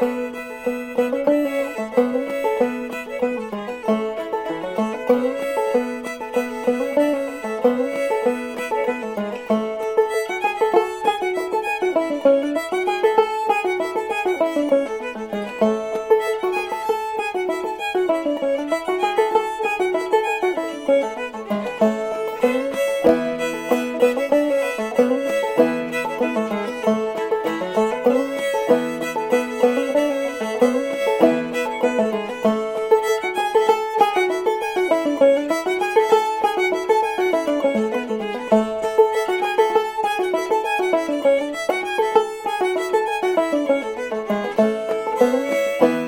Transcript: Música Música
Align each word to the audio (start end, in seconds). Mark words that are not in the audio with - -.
Música 0.00 0.28
Música 45.20 46.07